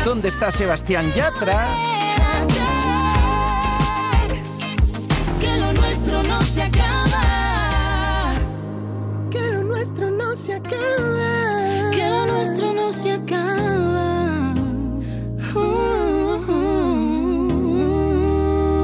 [0.06, 1.66] dónde está Sebastián Yatra.
[5.38, 8.32] Que lo nuestro no se acaba.
[9.30, 11.33] Que lo nuestro no se acaba.
[12.44, 14.52] Nuestro no se acaba.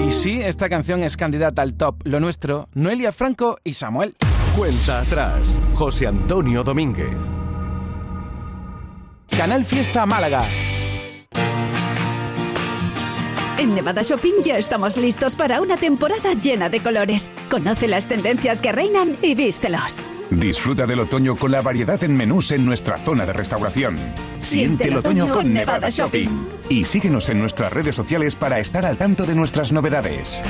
[0.02, 1.96] Y sí, esta canción es candidata al top.
[2.04, 4.16] Lo nuestro, Noelia Franco y Samuel.
[4.56, 7.20] Cuenta atrás, José Antonio Domínguez.
[9.28, 10.46] Canal Fiesta Málaga.
[13.60, 17.30] En Nevada Shopping ya estamos listos para una temporada llena de colores.
[17.50, 20.00] Conoce las tendencias que reinan y vístelos.
[20.30, 23.98] Disfruta del otoño con la variedad en menús en nuestra zona de restauración.
[24.38, 26.30] Siente el otoño con Nevada Shopping.
[26.70, 30.40] Y síguenos en nuestras redes sociales para estar al tanto de nuestras novedades.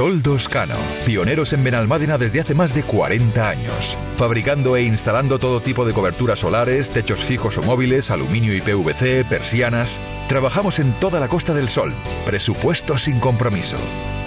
[0.00, 5.60] Toldos Cano, pioneros en Benalmádena desde hace más de 40 años, fabricando e instalando todo
[5.60, 10.00] tipo de coberturas solares, techos fijos o móviles, aluminio y PVC, persianas.
[10.26, 11.92] Trabajamos en toda la Costa del Sol.
[12.24, 13.76] Presupuesto sin compromiso.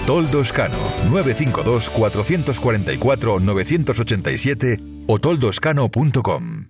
[0.05, 0.77] Toldos Cano,
[1.09, 6.67] 952 444 987 o toldoscano.com.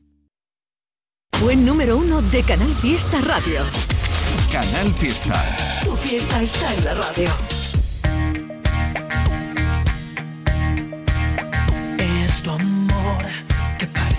[1.42, 3.64] Buen número uno de Canal Fiesta Radio.
[4.50, 5.44] Canal Fiesta.
[5.84, 7.63] Tu fiesta está en la radio.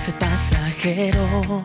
[0.04, 1.64] Parece pasajero.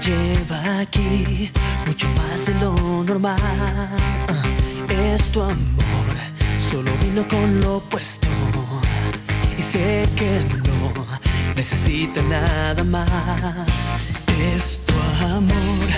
[0.00, 1.50] Lleva aquí
[1.86, 3.38] mucho más de lo normal.
[4.88, 6.06] Es tu amor,
[6.58, 8.28] solo vino con lo opuesto.
[9.58, 11.06] Y sé que no
[11.56, 13.08] necesita nada más.
[14.52, 15.88] Es tu amor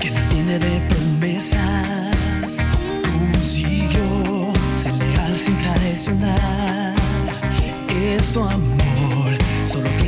[0.00, 2.58] que no tiene de promesas.
[3.02, 6.94] Consiguió ser leal sin traicionar.
[7.90, 8.83] Es tu amor,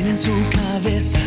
[0.09, 1.19] en su cabeza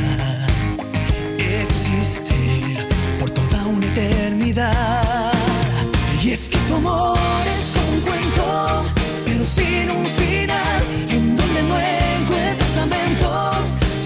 [1.39, 2.87] existir
[3.19, 5.33] por toda una eternidad.
[6.23, 7.19] Y es que tu amor
[7.57, 8.85] es un cuento,
[9.27, 13.57] pero sin un final, en donde no encuentras lamentos,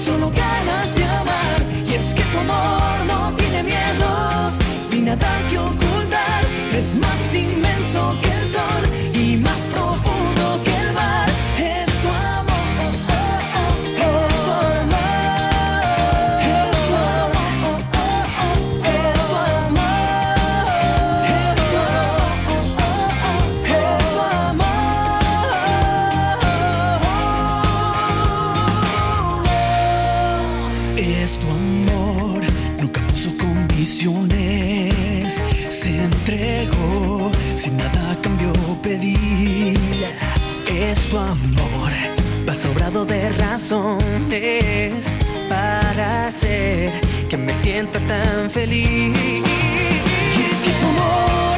[0.05, 1.59] solo ganas de amar.
[1.89, 4.55] Y es que tu amor no tiene miedos,
[4.91, 8.34] ni nada que ocultar, es más inmenso que
[43.65, 45.07] razones
[45.49, 47.01] para hacer
[47.31, 48.87] que me sienta tan feliz.
[48.87, 51.57] Y es que tu amor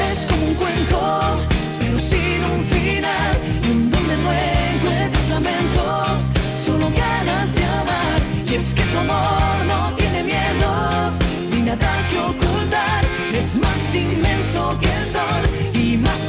[0.57, 1.47] cuento,
[1.81, 3.33] pero sin un final,
[3.71, 6.21] en donde no encuentras lamentos,
[6.65, 8.21] solo ganas de amar.
[8.51, 11.19] Y es que tu amor no tiene miedos,
[11.51, 13.05] ni nada que ocultar,
[13.35, 15.43] es más inmenso que el sol
[15.75, 16.21] y más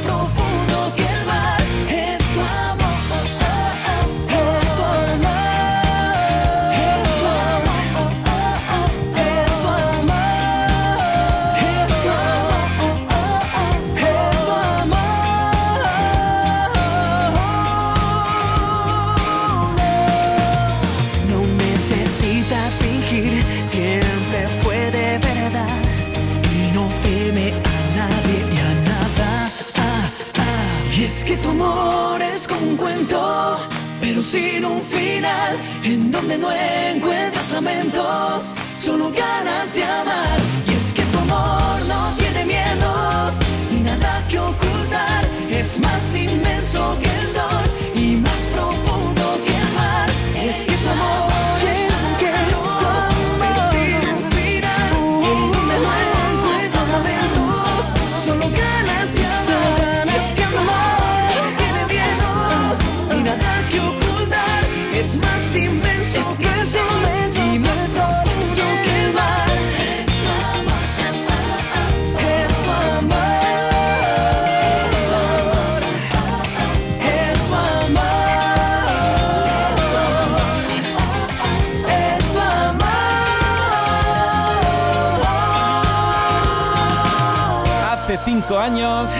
[88.56, 89.10] años.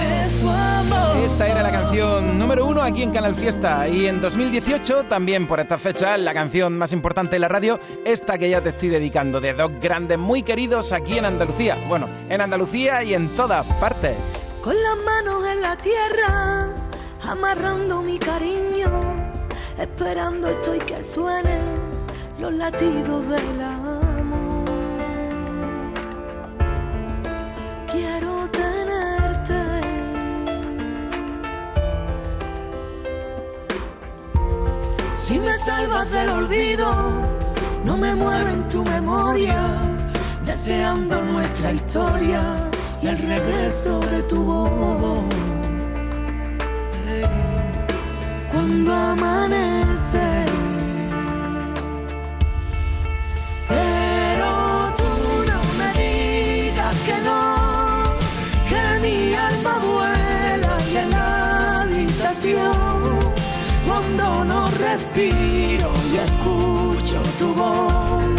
[1.24, 5.60] Esta era la canción número uno aquí en Canal Fiesta y en 2018 también por
[5.60, 9.40] esta fecha la canción más importante de la radio, esta que ya te estoy dedicando,
[9.40, 11.76] de dos grandes muy queridos aquí en Andalucía.
[11.88, 14.16] Bueno, en Andalucía y en todas partes.
[14.62, 16.68] Con las manos en la tierra,
[17.22, 18.88] amarrando mi cariño,
[19.76, 21.58] esperando estoy que suene
[22.38, 24.17] los latidos de la
[35.58, 36.86] salvas del olvido,
[37.84, 39.60] no me muero en tu memoria,
[40.46, 42.42] deseando nuestra historia
[43.02, 45.24] y el regreso de tu voz.
[48.52, 50.47] Cuando amanece.
[64.90, 68.38] Respiro y escucho tu voz,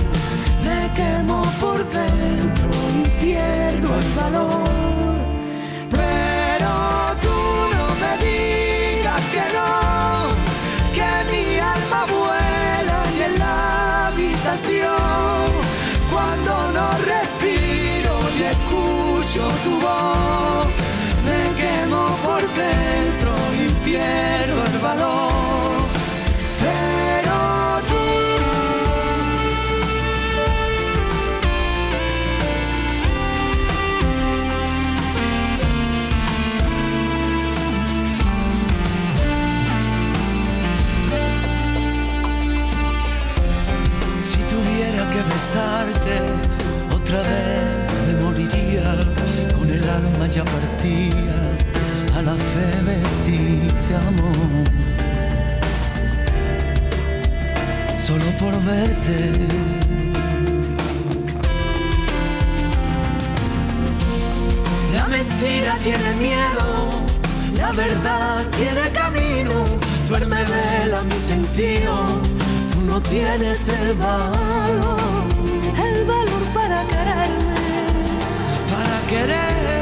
[0.66, 2.70] me quemo por dentro
[3.02, 5.16] y pierdo el valor.
[5.92, 6.72] Pero
[7.26, 7.38] tú
[7.78, 9.72] no me digas que no,
[10.98, 11.46] que mi
[11.76, 15.50] alma vuela y en la habitación,
[16.12, 20.68] cuando no respiro y escucho tu voz,
[21.28, 22.89] me quemo por dentro
[45.40, 46.16] besarte
[46.94, 47.64] otra vez
[48.08, 48.90] me moriría
[49.58, 51.40] con el alma ya partida
[52.18, 54.66] a la fe vestirte amor.
[58.06, 59.18] Solo por verte.
[64.94, 66.68] La mentira tiene miedo,
[67.56, 69.54] la verdad tiene camino.
[70.10, 71.94] Duerme vela mi sentido,
[72.74, 75.29] tú no tienes el valor
[76.70, 77.56] para quererme,
[78.70, 79.79] para quererme.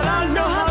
[0.00, 0.69] Excusa para darnos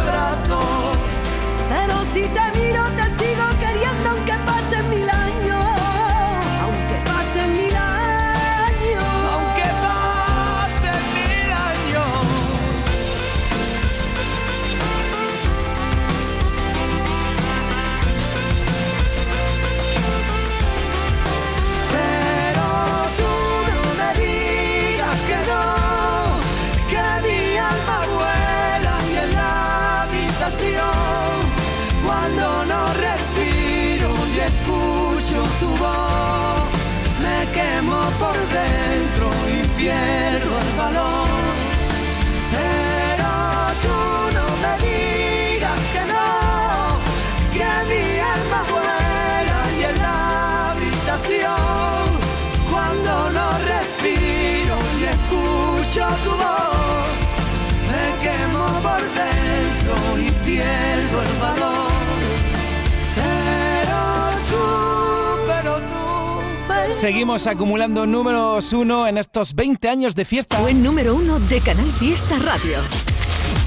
[66.99, 70.59] Seguimos acumulando números uno en estos 20 años de fiesta.
[70.59, 72.77] Buen número uno de Canal Fiesta Radio.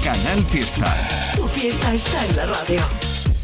[0.03, 1.33] Canal Fiesta.
[1.35, 3.02] Tu fiesta está en la radio.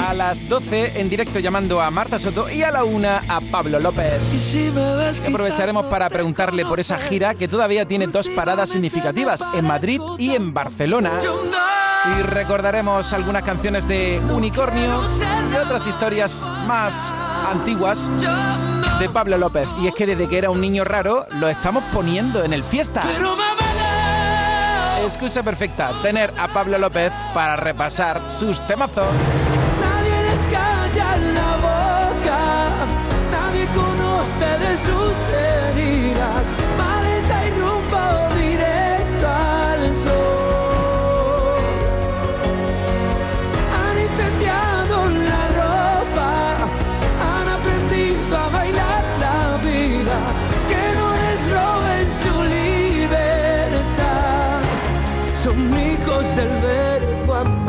[0.00, 3.80] A las 12 en directo llamando a Marta Soto y a la 1 a Pablo
[3.80, 4.20] López.
[5.26, 10.34] Aprovecharemos para preguntarle por esa gira que todavía tiene dos paradas significativas, en Madrid y
[10.34, 11.12] en Barcelona.
[12.18, 15.02] Y recordaremos algunas canciones de Unicornio
[15.52, 17.12] y otras historias más
[17.48, 18.10] antiguas
[19.00, 19.68] de Pablo López.
[19.80, 23.02] Y es que desde que era un niño raro lo estamos poniendo en el fiesta.
[25.04, 29.08] Excusa perfecta, tener a Pablo López para repasar sus temazos.
[30.36, 32.40] Les calla la boca,
[33.30, 36.52] nadie conoce de sus heridas.
[36.76, 37.45] Maleta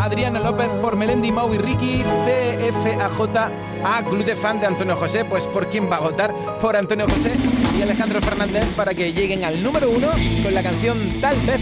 [0.07, 3.51] Adriana López por Melendi, Mau y Ricky, CFAJ,
[3.83, 7.05] a Club de Fan de Antonio José, pues por quién va a votar, por Antonio
[7.09, 7.33] José
[7.77, 10.07] y Alejandro Fernández para que lleguen al número uno
[10.43, 11.59] con la canción Tal vez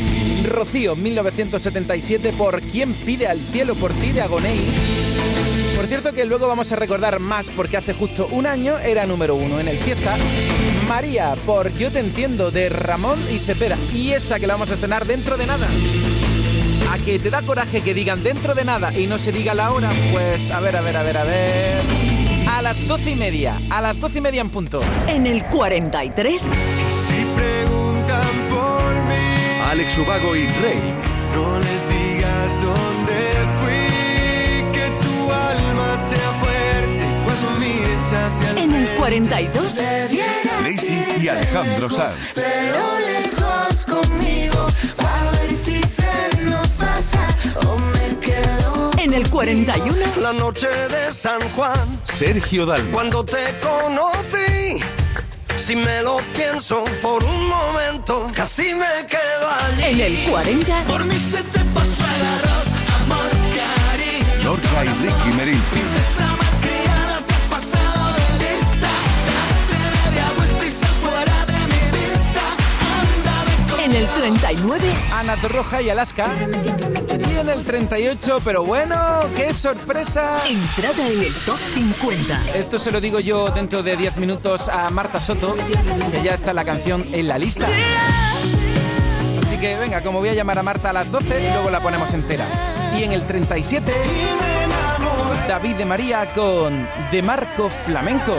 [0.47, 4.61] Rocío 1977 por quién pide al cielo por ti de Agoney.
[5.75, 9.33] Por cierto que luego vamos a recordar más porque hace justo un año era número
[9.33, 10.17] uno en el fiesta.
[10.87, 14.75] María por Yo te entiendo de Ramón y Cepeda y esa que la vamos a
[14.75, 15.67] estrenar dentro de nada.
[16.95, 19.73] ¿A que te da coraje que digan dentro de nada y no se diga la
[19.73, 19.89] hora?
[20.13, 21.81] Pues a ver, a ver, a ver, a ver.
[22.49, 24.79] A las doce y media, a las doce y media en punto.
[25.05, 26.41] En el 43.
[26.41, 30.79] Si preguntan por mí, Alex Ubago y Rey.
[31.33, 33.19] no les digas dónde
[33.59, 39.75] fui, que tu alma sea fuerte cuando mires hacia el En el 42.
[40.63, 42.31] Daisy y Alejandro Sanz.
[42.33, 44.67] pero lejos conmigo,
[49.15, 49.95] el 41.
[50.21, 52.91] La noche de San Juan, Sergio Dalma.
[52.91, 54.81] cuando te conocí.
[55.55, 59.83] Si me lo pienso por un momento, casi me quedo allí.
[59.83, 60.83] En el 40.
[60.83, 62.67] Por mí se te pasó el arroz,
[63.03, 64.43] amor, cariño.
[64.43, 65.61] Lorca y Ricky Meril.
[73.95, 74.93] En el 39.
[75.13, 76.27] Ana Torroja y Alaska.
[76.37, 78.97] Y en el 38, pero bueno,
[79.37, 80.37] qué sorpresa.
[80.45, 82.41] Entrada en el top 50.
[82.55, 85.55] Esto se lo digo yo dentro de 10 minutos a Marta Soto,
[86.11, 87.67] que ya está la canción en la lista.
[89.41, 92.13] Así que venga, como voy a llamar a Marta a las 12, luego la ponemos
[92.13, 92.45] entera.
[92.99, 93.93] Y en el 37,
[95.47, 98.35] David de María con De Marco Flamenco.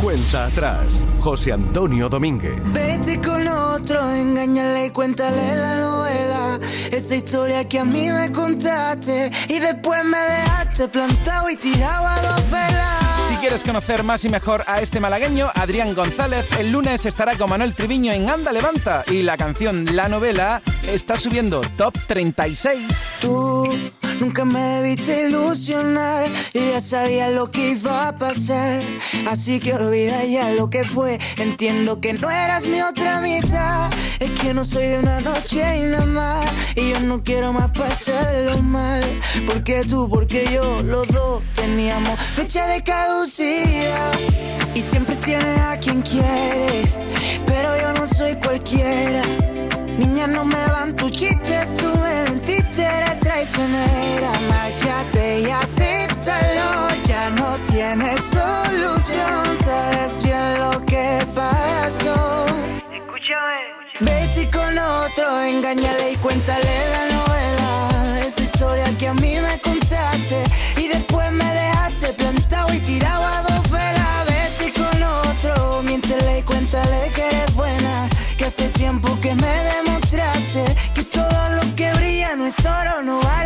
[0.00, 2.60] Cuenta atrás, José Antonio Domínguez.
[2.72, 6.58] Vete con otro, engáñale y cuéntale la novela.
[6.90, 12.20] Esa historia que a mí me contaste y después me dejaste plantado y tirado a
[12.20, 13.04] dos velas.
[13.28, 17.50] Si quieres conocer más y mejor a este malagueño, Adrián González, el lunes estará con
[17.50, 23.10] Manuel Triviño en Anda Levanta y la canción La Novela está subiendo top 36.
[23.20, 23.70] Tú
[24.20, 28.80] nunca me debiste ilusionar, yo ya sabía lo que iba a pasar.
[29.28, 33.90] Así que olvida ya lo que fue, entiendo que no eras mi otra mitad.
[34.20, 37.70] Es que no soy de una noche y nada más, y yo no quiero más
[37.70, 39.02] pasarlo mal.
[39.46, 44.12] Porque tú, porque yo, los dos teníamos fecha de caducidad.
[44.74, 46.82] Y siempre tienes a quien quiere,
[47.44, 49.22] pero yo no soy cualquiera.
[49.98, 52.31] Niña, no me van tus chistes, tú me
[53.42, 54.32] traicionera.
[54.48, 59.58] Márchate y acéptalo, ya no tienes solución.
[59.64, 62.46] Sabes bien lo que pasó.
[62.92, 63.82] Escúchame.
[64.00, 70.44] Vete con otro, engaña cuéntale la novela, esa historia que a mí me contaste
[70.76, 74.26] y después me dejaste plantado y tirado a dos velas.
[74.26, 79.81] Vete con otro, miéntele y cuéntale que eres buena, que hace tiempo que me
[83.04, 83.41] no es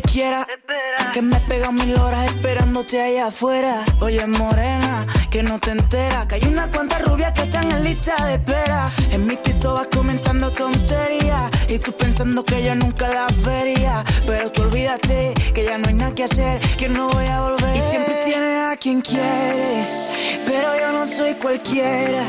[0.00, 0.46] te quiera.
[1.12, 3.84] Que me pega mil horas esperándote allá afuera.
[4.00, 6.26] Oye, morena, que no te enteras.
[6.26, 8.90] Que hay unas cuantas rubias que están en lista de espera.
[9.10, 11.50] En mi tito vas comentando tonterías.
[11.68, 14.04] Y tú pensando que yo nunca las vería.
[14.26, 16.60] Pero tú olvídate que ya no hay nada que hacer.
[16.76, 17.76] Que no voy a volver.
[17.76, 20.08] Y siempre tienes a quien quiere.
[20.46, 22.24] Pero yo no soy cualquiera.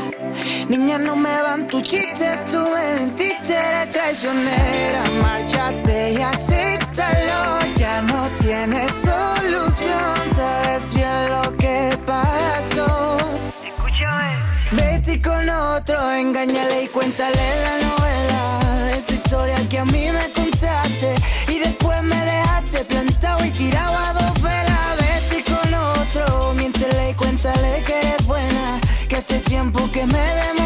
[0.68, 2.46] Niña, no me van tus chistes.
[2.46, 5.04] Tú me mentiste, eres traicionera.
[5.22, 7.59] Márchate y acéptalo.
[8.00, 10.14] Ya no tienes solución.
[10.34, 13.18] Sabes bien lo que pasó.
[13.62, 14.36] Escúchame.
[14.72, 18.90] Vete con otro, engáñale y cuéntale la novela.
[18.96, 21.14] Esa historia que a mí me contaste.
[21.48, 24.96] Y después me dejaste plantado y tirado a dos velas.
[25.00, 28.80] Vete con otro, miéntele y cuéntale que eres buena.
[29.08, 30.59] Que hace tiempo que me demostraste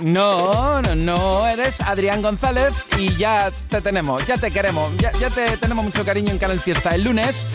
[0.00, 5.28] No, no, no, eres Adrián González y ya te tenemos, ya te queremos, ya, ya
[5.30, 6.94] te tenemos mucho cariño en Canal Fiesta.
[6.94, 7.46] El lunes,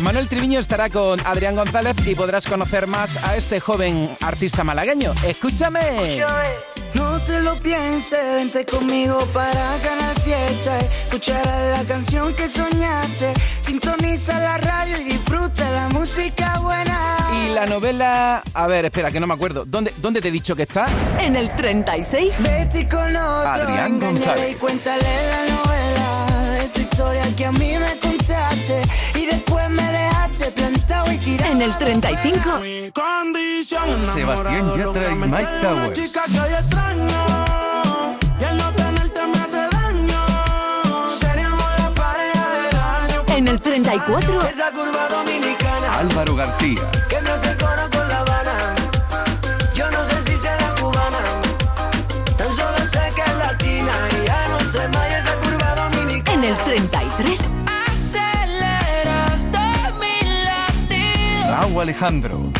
[0.00, 5.14] Manuel Triviño estará con Adrián González y podrás conocer más a este joven artista malagueño.
[5.26, 6.18] Escúchame.
[6.92, 10.78] No te lo pienses, vente conmigo para ganar fiesta.
[11.06, 13.32] Escucharás la canción que soñaste.
[13.60, 16.98] Sintoniza la radio y disfruta la música buena.
[17.46, 19.64] Y la novela, a ver, espera, que no me acuerdo.
[19.64, 20.86] ¿Dónde, dónde te he dicho que está?
[21.20, 22.34] En el 36.
[22.40, 24.52] Vete con otro, Adrián González.
[24.52, 26.62] y cuéntale la novela.
[26.62, 28.82] Esa historia que a mí me contaste.
[30.58, 32.60] En el 35.
[34.12, 35.98] Sebastián Yatra y Mike Towers.
[43.28, 44.48] En el 34.
[44.48, 46.90] Esa curva dominicana Álvaro García.
[47.08, 48.25] que me hace coro con la
[61.80, 62.52] Alejandro.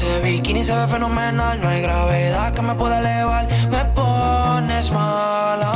[0.00, 1.60] Ese bikini se ve fenomenal.
[1.60, 5.69] No hay gravedad que me pueda elevar, me pones mal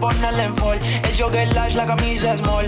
[0.00, 0.80] ponerle en fall.
[0.80, 2.66] El jogger large, la camisa small.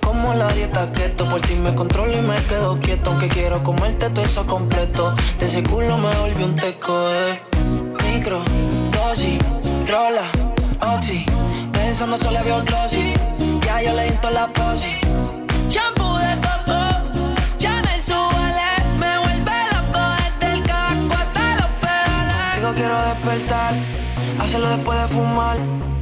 [0.00, 3.10] Como la dieta keto, por ti me controlo y me quedo quieto.
[3.10, 5.14] Aunque quiero comerte todo eso completo.
[5.38, 7.40] De ese culo me volví un teco, eh.
[8.06, 8.42] Micro,
[8.92, 9.38] dosis,
[9.88, 10.26] rola,
[10.80, 11.24] oxi.
[11.72, 13.12] Pensando solo había un glossy.
[13.66, 14.96] Ya yo le di toda la posi.
[15.68, 16.78] Shampoo de coco,
[17.58, 20.00] ya me me vuelve loco
[20.40, 21.14] desde el carro.
[22.74, 23.74] quiero despertar,
[24.40, 25.93] hacerlo después de fumar.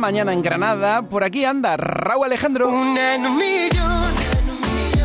[0.00, 1.02] Mañana en Granada.
[1.02, 2.68] Por aquí anda Raúl Alejandro.
[2.68, 4.12] Una en un millón,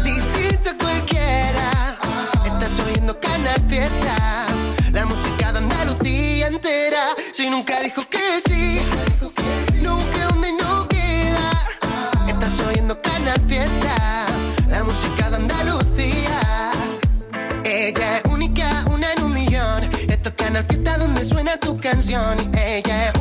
[0.03, 1.97] distinto a cualquiera.
[2.45, 4.45] Estás oyendo Canal Fiesta,
[4.91, 7.07] la música de Andalucía entera.
[7.33, 8.79] Si nunca dijo que sí,
[9.81, 11.51] nunca donde no queda.
[12.27, 14.25] Estás oyendo Canal Fiesta,
[14.69, 16.71] la música de Andalucía.
[17.65, 19.83] Ella es única, una en un millón.
[20.07, 22.37] Esto es Canal Fiesta donde suena tu canción.
[22.55, 23.14] Ella es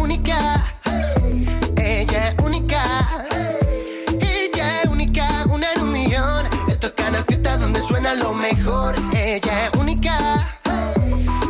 [7.95, 8.97] suena lo mejor.
[9.15, 10.59] Ella es única.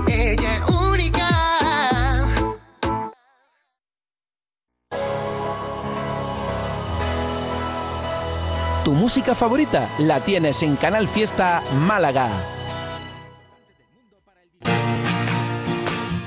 [0.07, 1.28] Ella es única.
[8.84, 12.28] Tu música favorita la tienes en Canal Fiesta Málaga.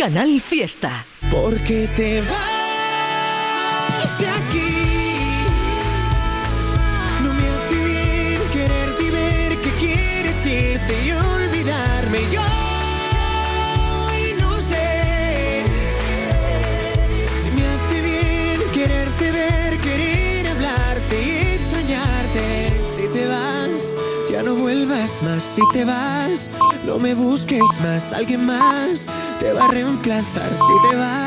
[0.00, 1.04] Canal Fiesta.
[1.30, 2.59] Porque te vas
[25.52, 26.48] Si te vas,
[26.86, 28.12] no me busques más.
[28.12, 29.06] Alguien más
[29.40, 30.48] te va a reemplazar.
[30.56, 31.20] Si te vas.